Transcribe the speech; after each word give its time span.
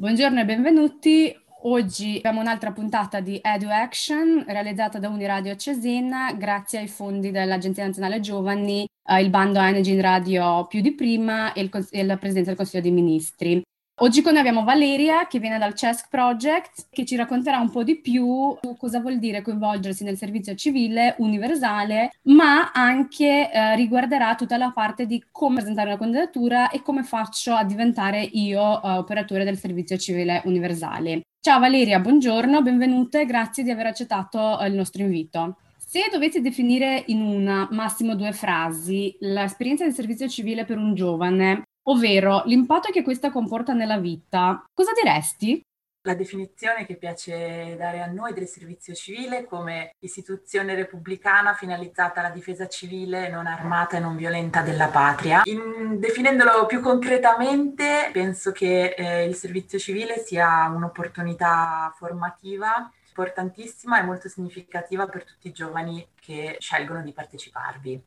Buongiorno 0.00 0.40
e 0.40 0.44
benvenuti. 0.46 1.30
Oggi 1.64 2.16
abbiamo 2.16 2.40
un'altra 2.40 2.72
puntata 2.72 3.20
di 3.20 3.38
EduAction 3.42 4.46
realizzata 4.48 4.98
da 4.98 5.10
Uniradio 5.10 5.54
Cesena 5.56 6.32
grazie 6.32 6.78
ai 6.78 6.88
fondi 6.88 7.30
dell'Agenzia 7.30 7.84
Nazionale 7.84 8.20
Giovani, 8.20 8.88
eh, 9.04 9.20
il 9.20 9.28
bando 9.28 9.60
Energy 9.60 9.92
in 9.92 10.00
Radio 10.00 10.66
più 10.68 10.80
di 10.80 10.94
prima 10.94 11.52
e, 11.52 11.60
il, 11.60 11.88
e 11.90 12.02
la 12.04 12.16
Presidenza 12.16 12.48
del 12.48 12.56
Consiglio 12.56 12.82
dei 12.82 12.92
Ministri. 12.92 13.62
Oggi 14.02 14.22
con 14.22 14.32
noi 14.32 14.40
abbiamo 14.40 14.64
Valeria 14.64 15.26
che 15.26 15.38
viene 15.38 15.58
dal 15.58 15.74
CESC 15.74 16.08
Project 16.08 16.86
che 16.88 17.04
ci 17.04 17.16
racconterà 17.16 17.58
un 17.58 17.68
po' 17.68 17.84
di 17.84 18.00
più 18.00 18.56
su 18.62 18.74
cosa 18.78 18.98
vuol 18.98 19.18
dire 19.18 19.42
coinvolgersi 19.42 20.04
nel 20.04 20.16
servizio 20.16 20.54
civile 20.54 21.16
universale, 21.18 22.12
ma 22.22 22.70
anche 22.72 23.52
eh, 23.52 23.76
riguarderà 23.76 24.34
tutta 24.36 24.56
la 24.56 24.70
parte 24.74 25.04
di 25.04 25.22
come 25.30 25.56
presentare 25.56 25.90
una 25.90 25.98
candidatura 25.98 26.70
e 26.70 26.80
come 26.80 27.02
faccio 27.02 27.52
a 27.52 27.62
diventare 27.62 28.22
io 28.22 28.82
eh, 28.82 28.88
operatore 28.92 29.44
del 29.44 29.58
servizio 29.58 29.98
civile 29.98 30.40
universale. 30.46 31.20
Ciao 31.38 31.60
Valeria, 31.60 32.00
buongiorno, 32.00 32.62
benvenuta 32.62 33.20
e 33.20 33.26
grazie 33.26 33.62
di 33.62 33.70
aver 33.70 33.84
accettato 33.84 34.58
eh, 34.60 34.68
il 34.68 34.74
nostro 34.76 35.02
invito. 35.02 35.58
Se 35.76 36.08
dovete 36.10 36.40
definire 36.40 37.02
in 37.08 37.20
una, 37.20 37.68
massimo 37.72 38.14
due 38.14 38.32
frasi, 38.32 39.14
l'esperienza 39.20 39.84
del 39.84 39.92
servizio 39.92 40.26
civile 40.26 40.64
per 40.64 40.78
un 40.78 40.94
giovane, 40.94 41.64
ovvero 41.90 42.42
l'impatto 42.46 42.90
che 42.90 43.02
questa 43.02 43.30
comporta 43.30 43.72
nella 43.72 43.98
vita, 43.98 44.64
cosa 44.72 44.92
diresti? 44.92 45.60
La 46.02 46.14
definizione 46.14 46.86
che 46.86 46.96
piace 46.96 47.76
dare 47.76 48.00
a 48.00 48.06
noi 48.06 48.32
del 48.32 48.46
servizio 48.46 48.94
civile 48.94 49.44
come 49.44 49.90
istituzione 49.98 50.74
repubblicana 50.74 51.52
finalizzata 51.52 52.20
alla 52.20 52.30
difesa 52.30 52.66
civile 52.68 53.28
non 53.28 53.46
armata 53.46 53.98
e 53.98 54.00
non 54.00 54.16
violenta 54.16 54.62
della 54.62 54.88
patria. 54.88 55.42
In, 55.44 55.98
definendolo 56.00 56.64
più 56.64 56.80
concretamente, 56.80 58.08
penso 58.14 58.50
che 58.50 58.94
eh, 58.96 59.24
il 59.26 59.34
servizio 59.34 59.78
civile 59.78 60.24
sia 60.24 60.72
un'opportunità 60.74 61.92
formativa 61.98 62.90
importantissima 63.08 64.00
e 64.00 64.04
molto 64.04 64.30
significativa 64.30 65.06
per 65.06 65.24
tutti 65.24 65.48
i 65.48 65.52
giovani 65.52 66.06
che 66.18 66.56
scelgono 66.60 67.02
di 67.02 67.12
parteciparvi. 67.12 68.02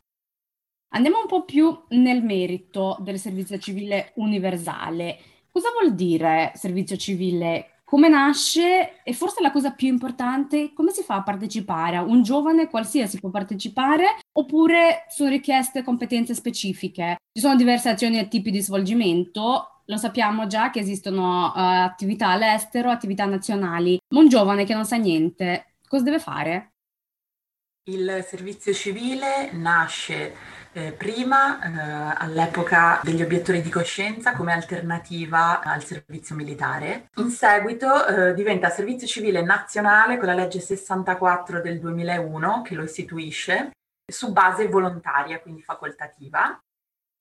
Andiamo 0.95 1.21
un 1.21 1.27
po' 1.27 1.43
più 1.43 1.75
nel 1.89 2.23
merito 2.23 2.97
del 2.99 3.17
servizio 3.17 3.57
civile 3.57 4.11
universale. 4.15 5.17
Cosa 5.49 5.69
vuol 5.71 5.95
dire 5.95 6.51
servizio 6.53 6.95
civile? 6.97 7.81
Come 7.83 8.09
nasce? 8.09 9.01
E 9.03 9.13
forse 9.13 9.41
la 9.41 9.51
cosa 9.51 9.71
più 9.71 9.87
importante, 9.87 10.71
come 10.71 10.91
si 10.91 11.01
fa 11.01 11.15
a 11.15 11.23
partecipare? 11.23 11.97
Un 11.97 12.21
giovane 12.21 12.69
qualsiasi 12.69 13.19
può 13.19 13.31
partecipare 13.31 14.19
oppure 14.33 15.05
sono 15.09 15.29
richieste 15.29 15.83
competenze 15.83 16.35
specifiche? 16.35 17.17
Ci 17.31 17.41
sono 17.41 17.55
diverse 17.55 17.89
azioni 17.89 18.19
e 18.19 18.27
tipi 18.27 18.51
di 18.51 18.61
svolgimento, 18.61 19.81
lo 19.85 19.97
sappiamo 19.97 20.45
già 20.45 20.69
che 20.69 20.79
esistono 20.79 21.47
uh, 21.47 21.51
attività 21.55 22.27
all'estero, 22.27 22.91
attività 22.91 23.25
nazionali, 23.25 23.97
ma 24.13 24.19
un 24.19 24.29
giovane 24.29 24.63
che 24.63 24.75
non 24.75 24.85
sa 24.85 24.97
niente, 24.97 25.77
cosa 25.87 26.03
deve 26.03 26.19
fare? 26.19 26.73
Il 27.85 28.23
servizio 28.25 28.73
civile 28.73 29.51
nasce 29.51 30.52
eh, 30.73 30.91
prima 30.91 31.61
eh, 31.61 32.15
all'epoca 32.17 32.99
degli 33.03 33.21
obiettori 33.21 33.61
di 33.61 33.69
coscienza 33.69 34.33
come 34.33 34.53
alternativa 34.53 35.61
al 35.61 35.83
servizio 35.83 36.35
militare. 36.35 37.09
In 37.15 37.29
seguito 37.29 38.05
eh, 38.05 38.33
diventa 38.33 38.69
servizio 38.69 39.07
civile 39.07 39.41
nazionale 39.43 40.17
con 40.17 40.27
la 40.27 40.33
legge 40.33 40.59
64 40.59 41.61
del 41.61 41.79
2001 41.79 42.61
che 42.63 42.75
lo 42.75 42.83
istituisce 42.83 43.71
su 44.11 44.31
base 44.31 44.67
volontaria, 44.67 45.39
quindi 45.39 45.61
facoltativa. 45.61 46.59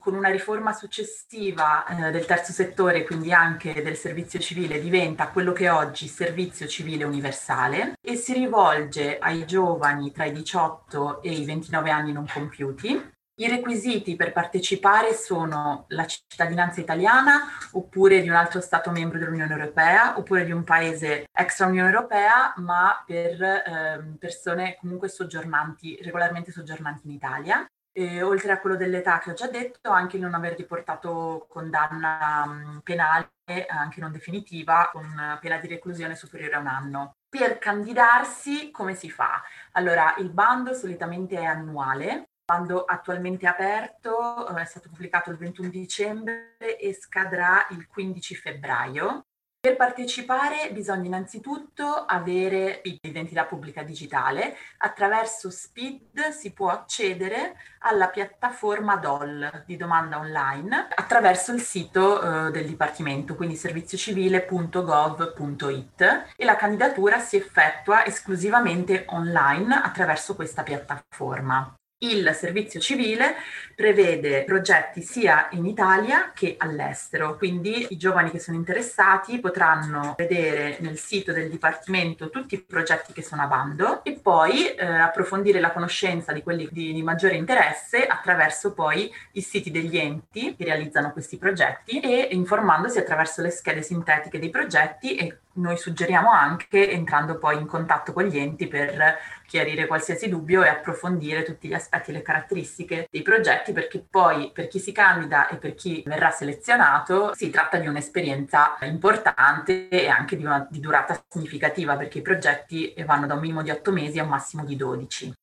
Con 0.03 0.15
una 0.15 0.29
riforma 0.29 0.73
successiva 0.73 1.85
eh, 1.85 2.11
del 2.11 2.25
terzo 2.25 2.51
settore, 2.51 3.05
quindi 3.05 3.31
anche 3.31 3.81
del 3.81 3.95
servizio 3.95 4.37
civile, 4.37 4.81
diventa 4.81 5.29
quello 5.29 5.53
che 5.53 5.65
è 5.65 5.71
oggi 5.71 6.09
servizio 6.09 6.67
civile 6.67 7.05
universale 7.05 7.93
e 8.01 8.17
si 8.17 8.33
rivolge 8.33 9.17
ai 9.17 9.45
giovani 9.45 10.11
tra 10.11 10.25
i 10.25 10.33
18 10.33 11.21
e 11.21 11.31
i 11.31 11.45
29 11.45 11.89
anni 11.89 12.11
non 12.11 12.27
compiuti 12.27 13.12
i 13.35 13.47
requisiti 13.47 14.15
per 14.15 14.31
partecipare 14.31 15.13
sono 15.13 15.85
la 15.89 16.05
cittadinanza 16.05 16.81
italiana 16.81 17.41
oppure 17.71 18.21
di 18.21 18.29
un 18.29 18.35
altro 18.35 18.61
Stato 18.61 18.91
membro 18.91 19.17
dell'Unione 19.17 19.51
Europea 19.51 20.17
oppure 20.17 20.45
di 20.45 20.51
un 20.51 20.63
paese 20.63 21.25
extra 21.31 21.65
Unione 21.65 21.89
Europea 21.89 22.53
ma 22.57 23.03
per 23.05 23.41
eh, 23.41 24.15
persone 24.19 24.77
comunque 24.79 25.09
soggiornanti, 25.09 25.99
regolarmente 26.03 26.51
soggiornanti 26.51 27.07
in 27.07 27.13
Italia. 27.13 27.65
E, 27.95 28.23
oltre 28.23 28.51
a 28.51 28.59
quello 28.59 28.75
dell'età 28.75 29.19
che 29.19 29.29
ho 29.29 29.33
già 29.33 29.47
detto, 29.47 29.91
anche 29.91 30.17
non 30.17 30.33
aver 30.33 30.55
riportato 30.55 31.45
condanna 31.47 32.43
mh, 32.45 32.81
penale, 32.83 33.29
anche 33.67 33.99
non 33.99 34.11
definitiva, 34.11 34.89
con 34.91 35.37
pena 35.39 35.57
di 35.57 35.67
reclusione 35.67 36.15
superiore 36.15 36.55
a 36.55 36.59
un 36.59 36.67
anno. 36.67 37.11
Per 37.29 37.59
candidarsi 37.59 38.71
come 38.71 38.95
si 38.95 39.11
fa? 39.11 39.43
Allora, 39.73 40.15
il 40.17 40.31
bando 40.31 40.73
solitamente 40.73 41.37
è 41.37 41.43
annuale, 41.43 42.29
quando 42.45 42.83
attualmente 42.83 43.47
aperto, 43.47 44.47
eh, 44.47 44.61
è 44.61 44.65
stato 44.65 44.89
pubblicato 44.89 45.29
il 45.29 45.37
21 45.37 45.69
dicembre 45.69 46.77
e 46.77 46.93
scadrà 46.93 47.67
il 47.71 47.87
15 47.87 48.35
febbraio. 48.35 49.25
Per 49.63 49.77
partecipare 49.77 50.71
bisogna 50.73 51.05
innanzitutto 51.05 51.85
avere 51.85 52.81
l'identità 52.83 53.45
pubblica 53.45 53.81
digitale. 53.81 54.57
Attraverso 54.79 55.49
SPID 55.49 56.31
si 56.31 56.51
può 56.51 56.67
accedere 56.67 57.55
alla 57.79 58.09
piattaforma 58.09 58.97
DOL 58.97 59.63
di 59.65 59.77
domanda 59.77 60.17
online 60.17 60.89
attraverso 60.93 61.53
il 61.53 61.61
sito 61.61 62.47
eh, 62.47 62.51
del 62.51 62.65
Dipartimento, 62.65 63.35
quindi 63.35 63.55
serviziocivile.gov.it 63.55 66.25
e 66.35 66.43
la 66.43 66.57
candidatura 66.57 67.19
si 67.19 67.37
effettua 67.37 68.05
esclusivamente 68.05 69.05
online 69.07 69.75
attraverso 69.75 70.35
questa 70.35 70.63
piattaforma 70.63 71.73
il 72.11 72.33
servizio 72.33 72.79
civile 72.79 73.35
prevede 73.75 74.43
progetti 74.43 75.01
sia 75.01 75.47
in 75.51 75.65
Italia 75.65 76.31
che 76.33 76.55
all'estero, 76.57 77.37
quindi 77.37 77.87
i 77.89 77.97
giovani 77.97 78.29
che 78.29 78.39
sono 78.39 78.57
interessati 78.57 79.39
potranno 79.39 80.13
vedere 80.17 80.77
nel 80.79 80.97
sito 80.97 81.31
del 81.31 81.49
Dipartimento 81.49 82.29
tutti 82.29 82.55
i 82.55 82.61
progetti 82.61 83.13
che 83.13 83.23
sono 83.23 83.43
a 83.43 83.47
bando 83.47 84.03
e 84.03 84.13
poi 84.13 84.67
eh, 84.67 84.85
approfondire 84.85 85.59
la 85.59 85.71
conoscenza 85.71 86.31
di 86.31 86.43
quelli 86.43 86.69
di, 86.71 86.93
di, 86.93 87.03
maggiore 87.03 87.35
interesse 87.35 88.05
attraverso 88.05 88.73
poi 88.73 89.11
i 89.33 89.41
siti 89.41 89.71
degli 89.71 89.97
enti 89.97 90.55
che 90.55 90.63
realizzano 90.63 91.11
questi 91.11 91.37
progetti 91.37 91.99
e 91.99 92.27
informandosi 92.31 92.99
attraverso 92.99 93.41
le 93.41 93.49
schede 93.49 93.81
sintetiche 93.81 94.39
dei 94.39 94.49
progetti 94.49 95.15
e 95.15 95.37
noi 95.55 95.77
suggeriamo 95.77 96.31
anche 96.31 96.89
entrando 96.89 97.37
poi 97.37 97.57
in 97.57 97.67
contatto 97.67 98.13
con 98.13 98.23
gli 98.23 98.37
enti 98.37 98.67
per 98.67 99.17
chiarire 99.45 99.85
qualsiasi 99.85 100.29
dubbio 100.29 100.63
e 100.63 100.69
approfondire 100.69 101.43
tutti 101.43 101.67
gli 101.67 101.73
aspetti 101.73 102.09
e 102.09 102.13
le 102.13 102.21
caratteristiche 102.21 103.07
dei 103.09 103.21
progetti 103.21 103.71
perché 103.71 104.03
poi 104.09 104.51
per 104.51 104.67
chi 104.67 104.79
si 104.79 104.91
candida 104.91 105.47
e 105.49 105.57
per 105.57 105.75
chi 105.75 106.03
verrà 106.05 106.31
selezionato 106.31 107.33
si 107.35 107.49
tratta 107.49 107.77
di 107.77 107.87
un'esperienza 107.87 108.77
importante 108.81 109.89
e 109.89 110.07
anche 110.07 110.37
di, 110.37 110.43
una, 110.43 110.67
di 110.69 110.79
durata 110.79 111.23
significativa 111.27 111.95
perché 111.97 112.19
i 112.19 112.23
progetti 112.23 112.93
vanno 113.05 113.27
da 113.27 113.35
un 113.35 113.41
minimo 113.41 113.61
di 113.61 113.69
8 113.69 113.91
mesi 113.91 114.19
a 114.19 114.23
un 114.23 114.29
massimo 114.29 114.65
di 114.65 114.75
12 114.75 115.33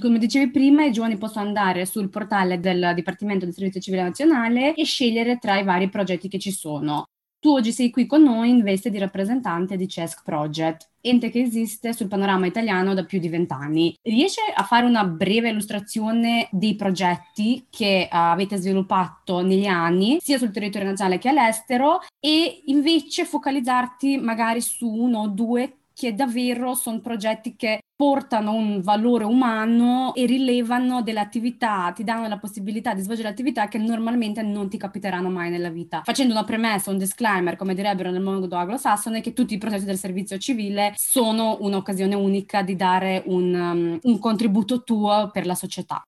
come 0.00 0.18
dicevi 0.18 0.50
prima, 0.50 0.84
i 0.84 0.92
giovani 0.92 1.18
possono 1.18 1.46
andare 1.46 1.84
sul 1.84 2.08
portale 2.08 2.60
del 2.60 2.92
Dipartimento 2.94 3.44
del 3.44 3.52
Servizio 3.52 3.80
Civile 3.80 4.02
Nazionale 4.02 4.74
e 4.74 4.84
scegliere 4.84 5.38
tra 5.38 5.58
i 5.58 5.64
vari 5.64 5.90
progetti 5.90 6.28
che 6.28 6.38
ci 6.38 6.50
sono. 6.50 7.08
Tu 7.42 7.50
oggi 7.50 7.72
sei 7.72 7.90
qui 7.90 8.06
con 8.06 8.22
noi 8.22 8.50
in 8.50 8.62
veste 8.62 8.88
di 8.88 8.98
rappresentante 8.98 9.76
di 9.76 9.88
CESC 9.88 10.22
Project, 10.22 10.90
ente 11.00 11.28
che 11.28 11.40
esiste 11.40 11.92
sul 11.92 12.06
panorama 12.06 12.46
italiano 12.46 12.94
da 12.94 13.04
più 13.04 13.18
di 13.18 13.28
vent'anni. 13.28 13.98
Riesci 14.00 14.38
a 14.54 14.62
fare 14.62 14.86
una 14.86 15.02
breve 15.02 15.48
illustrazione 15.48 16.46
dei 16.52 16.76
progetti 16.76 17.66
che 17.68 18.08
uh, 18.08 18.14
avete 18.14 18.58
sviluppato 18.58 19.40
negli 19.40 19.66
anni, 19.66 20.18
sia 20.20 20.38
sul 20.38 20.52
territorio 20.52 20.86
nazionale 20.86 21.18
che 21.18 21.30
all'estero, 21.30 21.98
e 22.20 22.62
invece 22.66 23.24
focalizzarti 23.24 24.18
magari 24.18 24.60
su 24.60 24.86
uno 24.86 25.22
o 25.22 25.26
due 25.26 25.78
che 25.94 26.14
davvero 26.14 26.74
sono 26.74 27.00
progetti 27.00 27.56
che 27.56 27.80
portano 28.02 28.52
un 28.52 28.80
valore 28.80 29.22
umano 29.22 30.12
e 30.14 30.26
rilevano 30.26 31.02
delle 31.02 31.20
attività, 31.20 31.92
ti 31.94 32.02
danno 32.02 32.26
la 32.26 32.38
possibilità 32.38 32.94
di 32.94 33.02
svolgere 33.02 33.28
attività 33.28 33.68
che 33.68 33.78
normalmente 33.78 34.42
non 34.42 34.68
ti 34.68 34.76
capiteranno 34.76 35.28
mai 35.28 35.50
nella 35.50 35.70
vita. 35.70 36.02
Facendo 36.04 36.32
una 36.32 36.42
premessa, 36.42 36.90
un 36.90 36.98
disclaimer, 36.98 37.54
come 37.54 37.74
direbbero 37.74 38.10
nel 38.10 38.20
mondo 38.20 38.56
anglosassone, 38.56 39.20
che 39.20 39.32
tutti 39.32 39.54
i 39.54 39.58
progetti 39.58 39.84
del 39.84 39.98
servizio 39.98 40.36
civile 40.38 40.92
sono 40.96 41.58
un'occasione 41.60 42.16
unica 42.16 42.62
di 42.62 42.74
dare 42.74 43.22
un, 43.26 43.54
um, 43.54 43.98
un 44.02 44.18
contributo 44.18 44.82
tuo 44.82 45.30
per 45.32 45.46
la 45.46 45.54
società. 45.54 46.02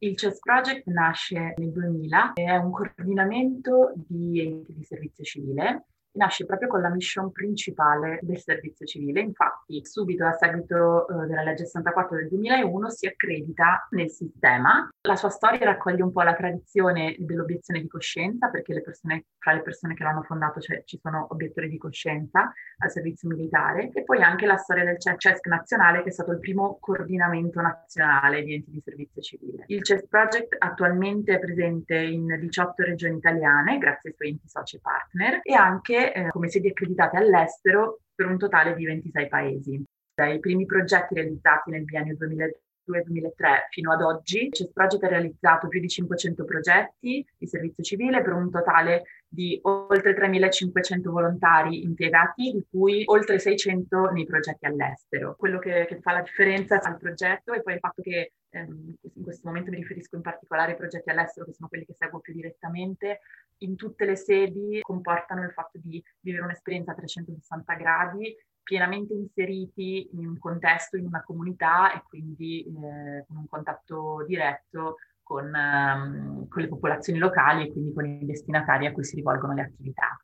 Il 0.00 0.16
CES 0.16 0.38
Project 0.38 0.86
nasce 0.86 1.54
nel 1.56 1.72
2000, 1.72 2.32
è 2.34 2.56
un 2.56 2.70
coordinamento 2.70 3.92
di 3.94 4.40
enti 4.40 4.72
di 4.72 4.84
servizio 4.84 5.24
civile 5.24 5.86
nasce 6.12 6.46
proprio 6.46 6.68
con 6.68 6.80
la 6.80 6.88
mission 6.88 7.30
principale 7.30 8.18
del 8.22 8.38
servizio 8.38 8.86
civile. 8.86 9.20
Infatti, 9.20 9.84
subito 9.84 10.24
a 10.24 10.32
seguito 10.32 11.08
eh, 11.08 11.26
della 11.26 11.42
legge 11.42 11.64
64 11.64 12.16
del 12.16 12.28
2001 12.28 12.90
si 12.90 13.06
accredita 13.06 13.86
nel 13.90 14.10
sistema. 14.10 14.88
La 15.02 15.16
sua 15.16 15.30
storia 15.30 15.64
raccoglie 15.64 16.02
un 16.02 16.12
po' 16.12 16.22
la 16.22 16.34
tradizione 16.34 17.16
dell'obiezione 17.18 17.80
di 17.80 17.88
coscienza, 17.88 18.48
perché 18.48 18.74
le 18.74 18.82
persone, 18.82 19.26
fra 19.38 19.52
le 19.52 19.62
persone 19.62 19.94
che 19.94 20.02
l'hanno 20.02 20.22
fondato 20.22 20.60
cioè, 20.60 20.82
ci 20.84 20.98
sono 21.00 21.26
obiettori 21.30 21.68
di 21.68 21.78
coscienza 21.78 22.52
al 22.78 22.90
servizio 22.90 23.28
militare, 23.28 23.90
e 23.92 24.04
poi 24.04 24.22
anche 24.22 24.46
la 24.46 24.56
storia 24.56 24.84
del 24.84 24.98
CESC 24.98 25.46
nazionale, 25.46 26.02
che 26.02 26.08
è 26.08 26.12
stato 26.12 26.32
il 26.32 26.40
primo 26.40 26.78
coordinamento 26.80 27.60
nazionale 27.60 28.42
di 28.42 28.54
enti 28.54 28.70
di 28.70 28.80
servizio 28.84 29.22
civile. 29.22 29.64
Il 29.66 29.82
CES 29.82 30.06
Project 30.08 30.56
attualmente 30.58 31.34
è 31.34 31.38
presente 31.38 31.96
in 31.96 32.36
18 32.38 32.82
regioni 32.82 33.16
italiane, 33.16 33.78
grazie 33.78 34.10
ai 34.10 34.16
suoi 34.16 34.28
enti 34.30 34.48
soci 34.48 34.76
e 34.76 34.80
partner, 34.80 35.40
e 35.42 35.54
anche 35.54 35.97
eh, 35.98 36.28
come 36.30 36.48
sedi 36.48 36.68
accreditate 36.68 37.16
all'estero 37.16 38.00
per 38.14 38.26
un 38.26 38.38
totale 38.38 38.74
di 38.74 38.84
26 38.84 39.28
paesi. 39.28 39.82
Dai 40.14 40.40
primi 40.40 40.66
progetti 40.66 41.14
realizzati 41.14 41.70
nel 41.70 41.84
biennio 41.84 42.16
2000 42.16 42.50
2003 42.88 43.66
fino 43.70 43.92
ad 43.92 44.02
oggi. 44.02 44.48
CES 44.50 44.70
ha 44.74 45.08
realizzato 45.08 45.68
più 45.68 45.80
di 45.80 45.88
500 45.88 46.44
progetti 46.44 47.24
di 47.36 47.46
servizio 47.46 47.82
civile 47.82 48.22
per 48.22 48.32
un 48.32 48.50
totale 48.50 49.04
di 49.28 49.58
oltre 49.62 50.14
3.500 50.14 51.08
volontari 51.10 51.82
impiegati, 51.82 52.52
di 52.52 52.66
cui 52.70 53.02
oltre 53.06 53.38
600 53.38 54.10
nei 54.10 54.24
progetti 54.24 54.66
all'estero. 54.66 55.34
Quello 55.36 55.58
che, 55.58 55.86
che 55.86 56.00
fa 56.00 56.12
la 56.12 56.22
differenza 56.22 56.80
al 56.80 56.98
progetto 56.98 57.52
è 57.52 57.62
poi 57.62 57.74
il 57.74 57.80
fatto 57.80 58.02
che 58.02 58.32
ehm, 58.50 58.94
in 59.14 59.22
questo 59.22 59.46
momento 59.46 59.70
mi 59.70 59.76
riferisco 59.76 60.16
in 60.16 60.22
particolare 60.22 60.72
ai 60.72 60.78
progetti 60.78 61.10
all'estero, 61.10 61.46
che 61.46 61.52
sono 61.52 61.68
quelli 61.68 61.84
che 61.84 61.94
seguo 61.98 62.20
più 62.20 62.32
direttamente, 62.32 63.20
in 63.58 63.76
tutte 63.76 64.04
le 64.04 64.16
sedi 64.16 64.80
comportano 64.80 65.42
il 65.42 65.52
fatto 65.52 65.78
di 65.82 66.02
vivere 66.20 66.44
un'esperienza 66.44 66.92
a 66.92 66.94
360 66.94 67.74
gradi 67.74 68.34
pienamente 68.62 69.14
inseriti 69.14 70.10
in 70.12 70.26
un 70.26 70.38
contesto, 70.38 70.98
in 70.98 71.06
una 71.06 71.22
comunità 71.22 71.94
e 71.94 72.02
quindi 72.06 72.64
eh, 72.64 73.24
con 73.26 73.36
un 73.38 73.48
contatto 73.48 74.24
diretto 74.26 74.96
con, 75.22 75.52
um, 75.54 76.48
con 76.48 76.62
le 76.62 76.68
popolazioni 76.68 77.18
locali 77.18 77.66
e 77.66 77.72
quindi 77.72 77.94
con 77.94 78.06
i 78.06 78.26
destinatari 78.26 78.86
a 78.86 78.92
cui 78.92 79.04
si 79.04 79.16
rivolgono 79.16 79.54
le 79.54 79.62
attività. 79.62 80.18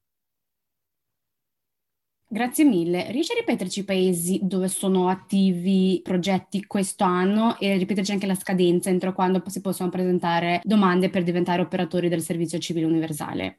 Grazie 2.35 2.65
mille. 2.65 3.13
Riesci 3.13 3.31
a 3.31 3.37
ripeterci 3.39 3.79
i 3.79 3.85
paesi 3.85 4.41
dove 4.43 4.67
sono 4.67 5.09
attivi 5.09 6.01
progetti 6.03 6.67
questo 6.67 7.05
anno 7.05 7.57
e 7.61 7.77
ripeterci 7.77 8.11
anche 8.11 8.27
la 8.27 8.35
scadenza 8.35 8.91
entro 8.91 9.13
quando 9.13 9.41
si 9.47 9.61
possono 9.61 9.89
presentare 9.89 10.61
domande 10.65 11.11
per 11.11 11.23
diventare 11.23 11.63
operatori 11.63 12.09
del 12.09 12.23
servizio 12.23 12.59
civile 12.59 12.87
universale? 12.87 13.59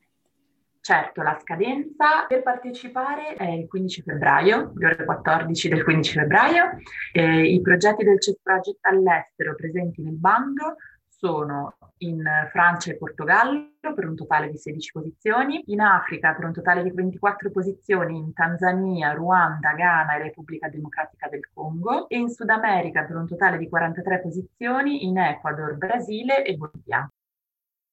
Certo, 0.81 1.21
la 1.21 1.37
scadenza 1.39 2.25
per 2.27 2.43
partecipare 2.43 3.35
è 3.35 3.49
il 3.49 3.65
15 3.65 4.01
febbraio, 4.01 4.73
le 4.75 4.87
ore 4.87 5.05
14 5.05 5.69
del 5.69 5.81
15 5.81 6.11
febbraio. 6.11 6.63
Eh, 7.13 7.53
I 7.53 7.61
progetti 7.61 8.03
del 8.03 8.17
Project 8.43 8.79
all'estero 8.81 9.55
presenti 9.55 10.01
nel 10.01 10.17
bando 10.17 10.75
sono 11.17 11.77
in 11.99 12.23
Francia 12.51 12.91
e 12.91 12.97
Portogallo 12.97 13.69
per 13.93 14.07
un 14.07 14.15
totale 14.15 14.49
di 14.49 14.57
16 14.57 14.91
posizioni, 14.91 15.63
in 15.67 15.79
Africa 15.79 16.33
per 16.33 16.45
un 16.45 16.53
totale 16.53 16.83
di 16.83 16.91
24 16.91 17.51
posizioni, 17.51 18.17
in 18.17 18.33
Tanzania, 18.33 19.13
Ruanda, 19.13 19.73
Ghana 19.73 20.15
e 20.15 20.23
Repubblica 20.23 20.67
Democratica 20.67 21.27
del 21.29 21.49
Congo 21.53 22.09
e 22.09 22.17
in 22.17 22.29
Sud 22.29 22.49
America 22.49 23.03
per 23.03 23.15
un 23.15 23.27
totale 23.27 23.57
di 23.57 23.69
43 23.69 24.21
posizioni, 24.21 25.05
in 25.05 25.17
Ecuador, 25.17 25.75
Brasile 25.77 26.43
e 26.43 26.55
Bolivia. 26.55 27.09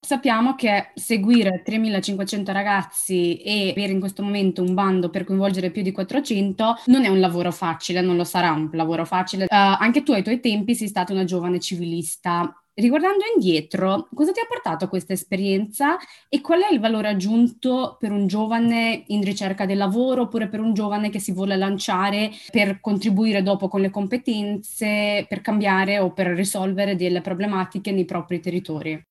Sappiamo 0.05 0.57
che 0.57 0.91
seguire 0.95 1.63
3.500 1.65 2.51
ragazzi 2.51 3.37
e 3.37 3.71
avere 3.71 3.93
in 3.93 4.01
questo 4.01 4.25
momento 4.25 4.61
un 4.61 4.75
bando 4.75 5.11
per 5.11 5.23
coinvolgere 5.23 5.71
più 5.71 5.83
di 5.83 5.93
400 5.93 6.79
non 6.87 7.05
è 7.05 7.09
un 7.09 7.21
lavoro 7.21 7.53
facile, 7.53 8.01
non 8.01 8.17
lo 8.17 8.25
sarà 8.25 8.51
un 8.51 8.69
lavoro 8.73 9.05
facile. 9.05 9.45
Uh, 9.45 9.77
anche 9.79 10.03
tu 10.03 10.11
ai 10.11 10.25
tuoi 10.25 10.41
tempi 10.41 10.75
sei 10.75 10.89
stata 10.89 11.13
una 11.13 11.23
giovane 11.23 11.61
civilista. 11.61 12.62
Riguardando 12.75 13.25
indietro, 13.35 14.09
cosa 14.15 14.33
ti 14.33 14.41
ha 14.41 14.47
portato 14.49 14.87
a 14.87 14.89
questa 14.89 15.13
esperienza 15.13 15.99
e 16.27 16.41
qual 16.41 16.63
è 16.63 16.73
il 16.73 16.81
valore 16.81 17.09
aggiunto 17.09 17.99
per 18.01 18.13
un 18.13 18.27
giovane 18.27 19.05
in 19.09 19.23
ricerca 19.23 19.67
del 19.67 19.77
lavoro 19.77 20.23
oppure 20.23 20.49
per 20.49 20.61
un 20.61 20.73
giovane 20.73 21.11
che 21.11 21.19
si 21.19 21.33
vuole 21.33 21.57
lanciare 21.57 22.31
per 22.51 22.81
contribuire 22.81 23.43
dopo 23.43 23.69
con 23.69 23.83
le 23.83 23.91
competenze, 23.91 25.27
per 25.29 25.43
cambiare 25.43 25.99
o 25.99 26.15
per 26.15 26.29
risolvere 26.29 26.97
delle 26.97 27.21
problematiche 27.21 27.93
nei 27.93 28.07
propri 28.07 28.41
territori? 28.41 29.07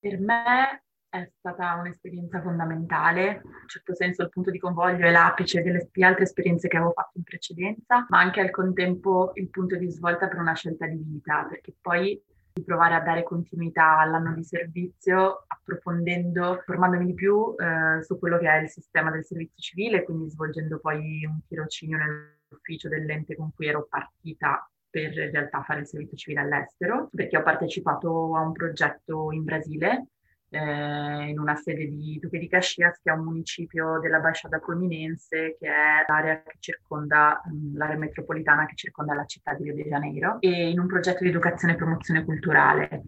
Per 0.00 0.18
me 0.18 0.82
è 1.08 1.30
stata 1.38 1.74
un'esperienza 1.74 2.42
fondamentale, 2.42 3.42
in 3.44 3.50
un 3.62 3.68
certo 3.68 3.94
senso 3.94 4.22
il 4.22 4.30
punto 4.30 4.50
di 4.50 4.58
convoglio 4.58 5.06
è 5.06 5.12
l'apice 5.12 5.62
delle 5.62 5.88
altre 6.00 6.24
esperienze 6.24 6.66
che 6.66 6.78
avevo 6.78 6.90
fatto 6.90 7.16
in 7.18 7.22
precedenza, 7.22 8.06
ma 8.08 8.18
anche 8.18 8.40
al 8.40 8.50
contempo 8.50 9.30
il 9.34 9.48
punto 9.50 9.76
di 9.76 9.88
svolta 9.88 10.26
per 10.26 10.40
una 10.40 10.54
scelta 10.54 10.88
di 10.88 11.00
vita, 11.00 11.46
perché 11.48 11.72
poi 11.80 12.20
di 12.54 12.62
provare 12.62 12.94
a 12.94 13.00
dare 13.00 13.24
continuità 13.24 13.98
all'anno 13.98 14.32
di 14.32 14.44
servizio, 14.44 15.44
approfondendo, 15.48 16.62
formandomi 16.64 17.06
di 17.06 17.14
più 17.14 17.52
eh, 17.58 18.00
su 18.04 18.16
quello 18.16 18.38
che 18.38 18.48
è 18.48 18.62
il 18.62 18.68
sistema 18.68 19.10
del 19.10 19.24
servizio 19.24 19.60
civile, 19.60 20.04
quindi 20.04 20.30
svolgendo 20.30 20.78
poi 20.78 21.24
un 21.24 21.40
tirocinio 21.48 21.98
nell'ufficio 21.98 22.88
dell'ente 22.88 23.34
con 23.34 23.52
cui 23.52 23.66
ero 23.66 23.88
partita 23.90 24.70
per 24.88 25.18
in 25.18 25.32
realtà 25.32 25.64
fare 25.64 25.80
il 25.80 25.88
servizio 25.88 26.16
civile 26.16 26.42
all'estero, 26.42 27.08
perché 27.12 27.36
ho 27.36 27.42
partecipato 27.42 28.36
a 28.36 28.42
un 28.42 28.52
progetto 28.52 29.32
in 29.32 29.42
Brasile, 29.42 30.06
eh, 30.54 31.28
in 31.28 31.38
una 31.38 31.56
sede 31.56 31.86
di 31.88 32.18
Duque 32.20 32.38
di 32.38 32.48
Caxias, 32.48 33.00
che 33.02 33.10
è 33.10 33.14
un 33.14 33.24
municipio 33.24 33.98
della 34.00 34.20
Baixada 34.20 34.60
Fluminense, 34.60 35.56
che 35.58 35.68
è 35.68 36.04
l'area 36.06 36.42
che 36.42 36.56
circonda, 36.60 37.42
mm, 37.48 37.76
l'area 37.76 37.98
metropolitana 37.98 38.66
che 38.66 38.76
circonda 38.76 39.14
la 39.14 39.24
città 39.24 39.54
di 39.54 39.64
Rio 39.64 39.74
de 39.74 39.84
Janeiro, 39.84 40.36
e 40.40 40.70
in 40.70 40.78
un 40.78 40.86
progetto 40.86 41.24
di 41.24 41.30
educazione 41.30 41.74
e 41.74 41.76
promozione 41.76 42.24
culturale. 42.24 43.02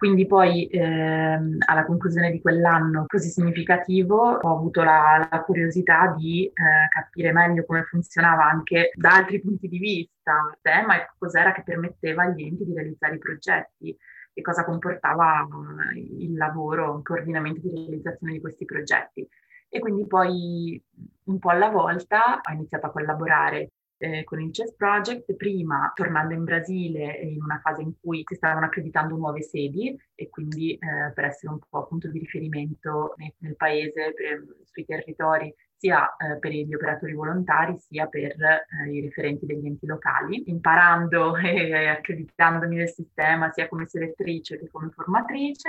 Quindi 0.00 0.26
poi 0.26 0.66
ehm, 0.66 1.58
alla 1.66 1.84
conclusione 1.84 2.30
di 2.30 2.40
quell'anno 2.40 3.04
così 3.06 3.28
significativo 3.28 4.16
ho 4.16 4.56
avuto 4.56 4.82
la, 4.82 5.28
la 5.30 5.42
curiosità 5.42 6.14
di 6.16 6.46
eh, 6.46 6.52
capire 6.88 7.32
meglio 7.32 7.66
come 7.66 7.82
funzionava 7.82 8.48
anche 8.48 8.92
da 8.94 9.16
altri 9.16 9.42
punti 9.42 9.68
di 9.68 9.78
vista 9.78 10.32
il 10.52 10.58
tema 10.62 10.96
e 10.96 11.10
cos'era 11.18 11.52
che 11.52 11.62
permetteva 11.62 12.22
agli 12.22 12.44
enti 12.44 12.64
di 12.64 12.72
realizzare 12.72 13.16
i 13.16 13.18
progetti 13.18 13.94
e 14.32 14.42
cosa 14.42 14.64
comportava 14.64 15.46
il 15.94 16.36
lavoro, 16.36 16.96
il 16.96 17.02
coordinamento 17.02 17.60
di 17.60 17.74
realizzazione 17.74 18.32
di 18.34 18.40
questi 18.40 18.64
progetti. 18.64 19.26
E 19.68 19.78
quindi 19.78 20.06
poi 20.06 20.82
un 21.24 21.38
po' 21.38 21.50
alla 21.50 21.68
volta 21.68 22.40
ho 22.42 22.52
iniziato 22.52 22.86
a 22.86 22.90
collaborare 22.90 23.72
eh, 24.00 24.24
con 24.24 24.40
il 24.40 24.50
Chess 24.50 24.74
Project, 24.74 25.34
prima 25.34 25.92
tornando 25.94 26.32
in 26.32 26.44
Brasile 26.44 27.18
in 27.18 27.42
una 27.42 27.60
fase 27.62 27.82
in 27.82 27.92
cui 28.00 28.22
si 28.24 28.34
stavano 28.34 28.64
accreditando 28.66 29.14
nuove 29.14 29.42
sedi 29.42 29.94
e 30.14 30.28
quindi 30.30 30.72
eh, 30.72 31.12
per 31.14 31.24
essere 31.24 31.52
un 31.52 31.58
po' 31.68 31.86
punto 31.86 32.08
di 32.08 32.18
riferimento 32.18 33.14
nel, 33.16 33.34
nel 33.38 33.56
paese, 33.56 34.14
per, 34.14 34.42
sui 34.64 34.86
territori, 34.86 35.54
sia 35.76 36.16
eh, 36.16 36.38
per 36.38 36.52
gli 36.52 36.74
operatori 36.74 37.12
volontari 37.12 37.78
sia 37.78 38.06
per 38.06 38.32
eh, 38.32 38.90
i 38.90 39.00
referenti 39.02 39.44
degli 39.44 39.66
enti 39.66 39.86
locali, 39.86 40.48
imparando 40.50 41.36
e 41.40 41.86
accreditandomi 41.86 42.76
nel 42.76 42.88
sistema 42.88 43.50
sia 43.50 43.68
come 43.68 43.86
selettrice 43.86 44.58
che 44.58 44.70
come 44.70 44.90
formatrice 44.90 45.68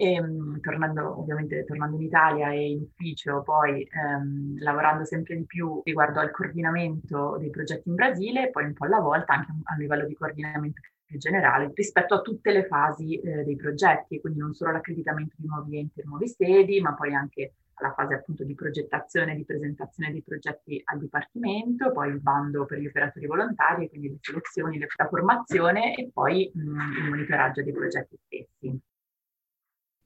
e, 0.00 0.12
ehm, 0.12 0.60
tornando, 0.60 1.18
ovviamente 1.18 1.64
tornando 1.64 1.96
in 1.96 2.02
Italia 2.02 2.52
e 2.52 2.70
in 2.70 2.82
ufficio, 2.82 3.42
poi 3.42 3.82
ehm, 3.82 4.60
lavorando 4.60 5.04
sempre 5.04 5.34
di 5.36 5.44
più 5.44 5.80
riguardo 5.84 6.20
al 6.20 6.30
coordinamento 6.30 7.36
dei 7.38 7.50
progetti 7.50 7.88
in 7.88 7.96
Brasile, 7.96 8.50
poi 8.50 8.66
un 8.66 8.74
po' 8.74 8.84
alla 8.84 9.00
volta 9.00 9.32
anche 9.32 9.50
a 9.64 9.74
livello 9.76 10.06
di 10.06 10.14
coordinamento 10.14 10.80
più 11.04 11.18
generale 11.18 11.72
rispetto 11.74 12.14
a 12.14 12.20
tutte 12.20 12.52
le 12.52 12.66
fasi 12.66 13.18
eh, 13.18 13.42
dei 13.42 13.56
progetti, 13.56 14.20
quindi 14.20 14.38
non 14.38 14.54
solo 14.54 14.70
l'accreditamento 14.70 15.34
di 15.36 15.48
nuovi 15.48 15.78
enti 15.78 16.00
e 16.00 16.04
nuovi 16.04 16.28
sedi, 16.28 16.80
ma 16.80 16.94
poi 16.94 17.14
anche 17.14 17.54
alla 17.80 17.92
fase 17.92 18.14
appunto 18.14 18.44
di 18.44 18.54
progettazione 18.54 19.32
e 19.32 19.36
di 19.36 19.44
presentazione 19.44 20.12
dei 20.12 20.22
progetti 20.22 20.80
al 20.84 20.98
Dipartimento, 20.98 21.90
poi 21.90 22.10
il 22.10 22.20
bando 22.20 22.66
per 22.66 22.78
gli 22.78 22.86
operatori 22.86 23.26
volontari, 23.26 23.88
quindi 23.88 24.10
le 24.10 24.18
selezioni, 24.20 24.78
la 24.78 25.08
formazione 25.08 25.94
e 25.94 26.10
poi 26.12 26.50
mh, 26.54 26.60
il 26.60 27.08
monitoraggio 27.08 27.62
dei 27.64 27.72
progetti 27.72 28.16
stessi. 28.26 28.80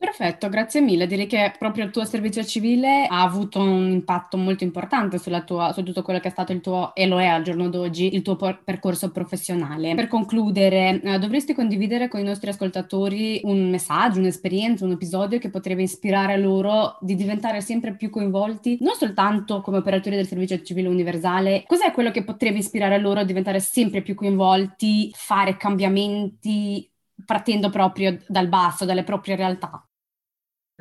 Perfetto, 0.02 0.48
grazie 0.48 0.80
mille. 0.80 1.06
Direi 1.06 1.28
che 1.28 1.54
proprio 1.56 1.84
il 1.84 1.92
tuo 1.92 2.04
servizio 2.04 2.42
civile 2.42 3.06
ha 3.06 3.22
avuto 3.22 3.60
un 3.60 3.88
impatto 3.88 4.36
molto 4.36 4.64
importante 4.64 5.20
tua, 5.44 5.72
su 5.72 5.84
tutto 5.84 6.02
quello 6.02 6.18
che 6.18 6.26
è 6.26 6.30
stato 6.32 6.50
il 6.50 6.60
tuo, 6.60 6.92
e 6.92 7.06
lo 7.06 7.20
è 7.20 7.26
al 7.26 7.44
giorno 7.44 7.68
d'oggi, 7.68 8.12
il 8.12 8.22
tuo 8.22 8.34
percorso 8.34 9.12
professionale. 9.12 9.94
Per 9.94 10.08
concludere, 10.08 11.00
eh, 11.00 11.18
dovresti 11.20 11.54
condividere 11.54 12.08
con 12.08 12.18
i 12.18 12.24
nostri 12.24 12.50
ascoltatori 12.50 13.42
un 13.44 13.70
messaggio, 13.70 14.18
un'esperienza, 14.18 14.84
un 14.84 14.90
episodio 14.90 15.38
che 15.38 15.50
potrebbe 15.50 15.82
ispirare 15.82 16.36
loro 16.36 16.98
di 17.00 17.14
diventare 17.14 17.60
sempre 17.60 17.94
più 17.94 18.10
coinvolti, 18.10 18.78
non 18.80 18.96
soltanto 18.96 19.60
come 19.60 19.76
operatori 19.76 20.16
del 20.16 20.26
servizio 20.26 20.60
civile 20.62 20.88
universale. 20.88 21.62
Cos'è 21.64 21.92
quello 21.92 22.10
che 22.10 22.24
potrebbe 22.24 22.58
ispirare 22.58 22.98
loro 22.98 23.20
a 23.20 23.24
diventare 23.24 23.60
sempre 23.60 24.02
più 24.02 24.16
coinvolti, 24.16 25.12
fare 25.14 25.56
cambiamenti 25.56 26.90
partendo 27.24 27.70
proprio 27.70 28.18
dal 28.26 28.48
basso, 28.48 28.84
dalle 28.84 29.04
proprie 29.04 29.36
realtà? 29.36 29.86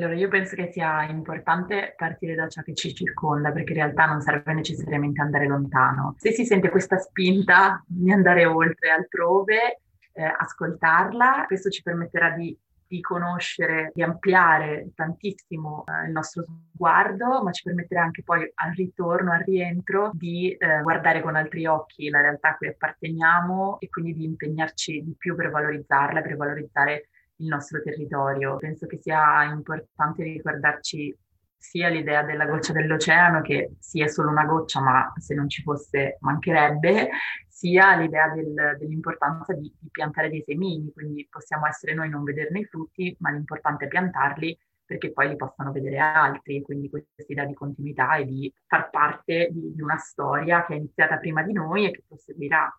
Allora, 0.01 0.17
io 0.17 0.29
penso 0.29 0.55
che 0.55 0.71
sia 0.71 1.03
importante 1.03 1.93
partire 1.95 2.33
da 2.33 2.47
ciò 2.47 2.63
che 2.63 2.73
ci 2.73 2.91
circonda, 2.91 3.51
perché 3.51 3.73
in 3.73 3.77
realtà 3.77 4.07
non 4.07 4.19
serve 4.19 4.51
necessariamente 4.53 5.21
andare 5.21 5.45
lontano. 5.45 6.15
Se 6.17 6.31
si 6.31 6.43
sente 6.43 6.69
questa 6.69 6.97
spinta 6.97 7.83
di 7.85 8.11
andare 8.11 8.45
oltre, 8.45 8.89
altrove, 8.89 9.81
eh, 10.13 10.23
ascoltarla, 10.23 11.43
questo 11.45 11.69
ci 11.69 11.83
permetterà 11.83 12.31
di, 12.31 12.57
di, 12.87 12.99
conoscere, 12.99 13.91
di 13.93 14.01
ampliare 14.01 14.89
tantissimo 14.95 15.83
eh, 15.85 16.07
il 16.07 16.11
nostro 16.13 16.45
sguardo, 16.73 17.43
ma 17.43 17.51
ci 17.51 17.61
permetterà 17.61 18.01
anche 18.01 18.23
poi 18.23 18.51
al 18.55 18.73
ritorno, 18.73 19.33
al 19.33 19.43
rientro, 19.45 20.09
di 20.13 20.51
eh, 20.51 20.81
guardare 20.81 21.21
con 21.21 21.35
altri 21.35 21.67
occhi 21.67 22.09
la 22.09 22.21
realtà 22.21 22.49
a 22.49 22.57
cui 22.57 22.69
apparteniamo 22.69 23.79
e 23.79 23.87
quindi 23.87 24.15
di 24.15 24.23
impegnarci 24.23 25.03
di 25.03 25.15
più 25.15 25.35
per 25.35 25.51
valorizzarla, 25.51 26.21
per 26.21 26.35
valorizzare 26.35 27.09
il 27.41 27.47
nostro 27.47 27.81
territorio. 27.81 28.55
Penso 28.57 28.87
che 28.87 28.97
sia 29.01 29.43
importante 29.43 30.23
ricordarci 30.23 31.15
sia 31.61 31.89
l'idea 31.89 32.23
della 32.23 32.47
goccia 32.47 32.73
dell'oceano, 32.73 33.41
che 33.41 33.75
sia 33.77 34.07
solo 34.07 34.31
una 34.31 34.45
goccia, 34.45 34.81
ma 34.81 35.13
se 35.17 35.35
non 35.35 35.47
ci 35.47 35.61
fosse 35.61 36.17
mancherebbe, 36.21 37.09
sia 37.47 37.95
l'idea 37.95 38.29
del, 38.29 38.77
dell'importanza 38.79 39.53
di, 39.53 39.71
di, 39.79 39.89
piantare 39.91 40.29
dei 40.31 40.41
semini, 40.43 40.91
quindi 40.91 41.27
possiamo 41.29 41.67
essere 41.67 41.93
noi 41.93 42.09
non 42.09 42.23
vederne 42.23 42.59
i 42.61 42.65
frutti, 42.65 43.15
ma 43.19 43.29
l'importante 43.29 43.85
è 43.85 43.87
piantarli 43.87 44.57
perché 44.83 45.13
poi 45.13 45.29
li 45.29 45.35
possano 45.35 45.71
vedere 45.71 45.99
altri, 45.99 46.61
quindi 46.61 46.89
questa 46.89 47.23
idea 47.27 47.45
di 47.45 47.53
continuità 47.53 48.15
e 48.15 48.25
di 48.25 48.53
far 48.65 48.89
parte 48.89 49.49
di, 49.51 49.73
di 49.73 49.81
una 49.81 49.97
storia 49.97 50.65
che 50.65 50.73
è 50.73 50.77
iniziata 50.77 51.17
prima 51.17 51.43
di 51.43 51.53
noi 51.53 51.85
e 51.85 51.91
che 51.91 52.03
proseguirà. 52.05 52.69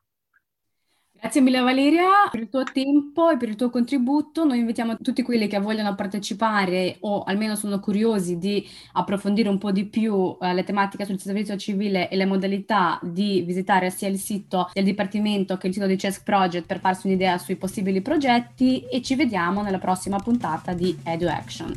Grazie 1.23 1.41
mille 1.41 1.61
Valeria 1.61 2.09
per 2.33 2.41
il 2.41 2.49
tuo 2.49 2.65
tempo 2.65 3.31
e 3.31 3.37
per 3.37 3.49
il 3.49 3.55
tuo 3.55 3.71
contributo. 3.71 4.45
Noi 4.45 4.59
invitiamo 4.59 4.97
tutti 4.97 5.23
quelli 5.23 5.47
che 5.47 5.61
vogliono 5.61 5.95
partecipare 5.95 6.97
o 7.03 7.23
almeno 7.23 7.55
sono 7.55 7.79
curiosi 7.79 8.39
di 8.39 8.69
approfondire 8.95 9.49
un 9.49 9.57
po' 9.57 9.71
di 9.71 9.85
più 9.85 10.37
eh, 10.41 10.53
le 10.53 10.65
tematiche 10.65 11.05
sul 11.05 11.21
servizio 11.21 11.57
civile 11.57 12.09
e 12.09 12.17
le 12.17 12.25
modalità 12.25 12.99
di 13.01 13.43
visitare 13.43 13.91
sia 13.91 14.09
il 14.09 14.19
sito 14.19 14.69
del 14.73 14.83
Dipartimento 14.83 15.57
che 15.59 15.69
il 15.69 15.75
sito 15.75 15.87
di 15.87 15.97
CESC 15.97 16.25
Project 16.25 16.67
per 16.67 16.81
farsi 16.81 17.07
un'idea 17.07 17.39
sui 17.39 17.55
possibili 17.55 18.03
progetti 18.03 18.81
e 18.91 19.01
ci 19.01 19.15
vediamo 19.15 19.63
nella 19.63 19.79
prossima 19.79 20.19
puntata 20.19 20.73
di 20.73 20.99
EduAction. 21.05 21.73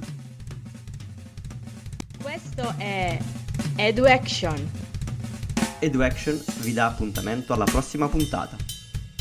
Questo 2.20 2.74
è 2.80 3.16
EduAction. 3.76 4.72
EduAction 5.78 6.44
vi 6.62 6.74
dà 6.74 6.88
appuntamento 6.88 7.54
alla 7.54 7.66
prossima 7.66 8.08
puntata. 8.08 8.75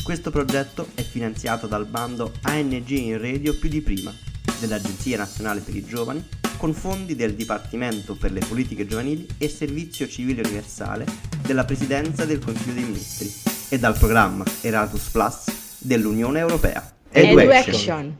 Questo 0.05 0.29
progetto 0.29 0.89
è 0.93 1.01
finanziato 1.01 1.65
dal 1.65 1.87
bando 1.87 2.31
ANG 2.43 2.89
in 2.89 3.19
Radio 3.19 3.57
più 3.57 3.69
di 3.69 3.81
prima 3.81 4.13
dell'Agenzia 4.59 5.17
Nazionale 5.17 5.61
per 5.61 5.75
i 5.75 5.83
Giovani 5.83 6.23
con 6.57 6.73
fondi 6.73 7.15
del 7.15 7.33
Dipartimento 7.33 8.13
per 8.13 8.31
le 8.31 8.41
Politiche 8.47 8.85
Giovanili 8.85 9.25
e 9.39 9.49
Servizio 9.49 10.07
Civile 10.07 10.43
Universale 10.43 11.07
della 11.41 11.65
Presidenza 11.65 12.23
del 12.23 12.37
Consiglio 12.37 12.73
dei 12.75 12.83
Ministri 12.83 13.33
e 13.69 13.79
dal 13.79 13.97
programma 13.97 14.45
Erasmus 14.61 15.09
Plus 15.09 15.77
dell'Unione 15.79 16.37
Europea. 16.37 16.87
Edu 17.09 17.39
Action. 17.39 18.15